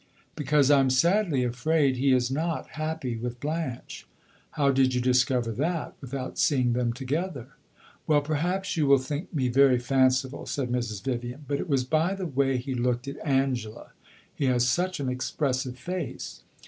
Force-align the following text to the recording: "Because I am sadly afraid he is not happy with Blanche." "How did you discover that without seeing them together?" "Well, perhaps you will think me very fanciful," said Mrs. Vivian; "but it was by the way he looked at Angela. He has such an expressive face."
"Because 0.35 0.71
I 0.71 0.79
am 0.79 0.89
sadly 0.89 1.43
afraid 1.43 1.95
he 1.97 2.11
is 2.11 2.31
not 2.31 2.69
happy 2.69 3.15
with 3.17 3.39
Blanche." 3.39 4.07
"How 4.53 4.71
did 4.71 4.95
you 4.95 4.99
discover 4.99 5.51
that 5.51 5.93
without 6.01 6.39
seeing 6.39 6.73
them 6.73 6.91
together?" 6.91 7.49
"Well, 8.07 8.21
perhaps 8.21 8.75
you 8.75 8.87
will 8.87 8.97
think 8.97 9.31
me 9.31 9.47
very 9.47 9.77
fanciful," 9.77 10.47
said 10.47 10.71
Mrs. 10.71 11.03
Vivian; 11.03 11.45
"but 11.47 11.59
it 11.59 11.69
was 11.69 11.83
by 11.83 12.15
the 12.15 12.25
way 12.25 12.57
he 12.57 12.73
looked 12.73 13.07
at 13.07 13.23
Angela. 13.23 13.91
He 14.33 14.45
has 14.45 14.67
such 14.67 14.99
an 14.99 15.07
expressive 15.07 15.77
face." 15.77 16.41